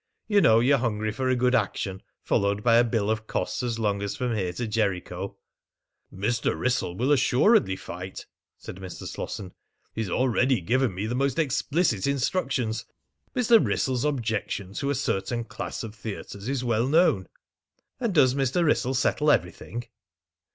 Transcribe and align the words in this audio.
"You 0.27 0.41
know 0.41 0.59
you're 0.61 0.79
hungry 0.79 1.11
for 1.11 1.29
a 1.29 1.35
good 1.35 1.53
action, 1.53 2.01
followed 2.23 2.63
by 2.63 2.77
a 2.77 2.83
bill 2.83 3.11
of 3.11 3.27
costs 3.27 3.61
as 3.61 3.77
long 3.77 4.01
as 4.01 4.15
from 4.15 4.35
here 4.35 4.51
to 4.53 4.65
Jericho." 4.67 5.37
"Mr. 6.11 6.57
Wrissell 6.59 6.95
will 6.95 7.11
assuredly 7.11 7.75
fight," 7.75 8.25
said 8.57 8.77
Mr. 8.77 9.05
Slosson. 9.07 9.53
"He 9.93 10.01
has 10.01 10.09
already 10.09 10.59
given 10.59 10.95
me 10.95 11.05
the 11.05 11.13
most 11.13 11.37
explicit 11.37 12.07
instructions. 12.07 12.83
Mr. 13.35 13.63
Wrissell's 13.63 14.03
objection 14.03 14.73
to 14.73 14.89
a 14.89 14.95
certain 14.95 15.43
class 15.43 15.83
of 15.83 15.93
theatres 15.93 16.49
is 16.49 16.63
well 16.63 16.87
known." 16.87 17.27
"And 17.99 18.11
does 18.11 18.33
Mr. 18.33 18.65
Wrissell 18.65 18.95
settle 18.95 19.29
everything?" 19.29 19.85